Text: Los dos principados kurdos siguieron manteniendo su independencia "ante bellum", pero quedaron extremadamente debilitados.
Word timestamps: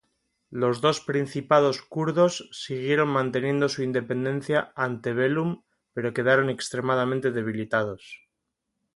Los 0.49 0.81
dos 0.81 0.99
principados 0.99 1.83
kurdos 1.83 2.49
siguieron 2.51 3.07
manteniendo 3.09 3.69
su 3.69 3.83
independencia 3.83 4.73
"ante 4.75 5.13
bellum", 5.13 5.61
pero 5.93 6.11
quedaron 6.11 6.49
extremadamente 6.49 7.29
debilitados. 7.29 8.23